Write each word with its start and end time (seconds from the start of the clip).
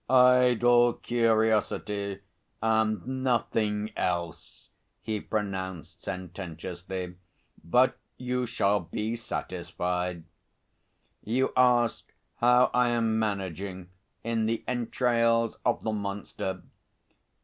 "Idle 0.09 0.93
curiosity 0.93 2.21
and 2.59 3.05
nothing 3.05 3.91
else," 3.95 4.69
he 4.99 5.21
pronounced 5.21 6.01
sententiously, 6.01 7.17
"but 7.63 7.99
you 8.17 8.47
shall 8.47 8.79
be 8.79 9.15
satisfied. 9.15 10.23
You 11.23 11.53
ask 11.55 12.11
how 12.37 12.71
I 12.73 12.89
am 12.89 13.19
managing 13.19 13.91
in 14.23 14.47
the 14.47 14.63
entrails 14.67 15.55
of 15.63 15.83
the 15.83 15.93
monster? 15.93 16.63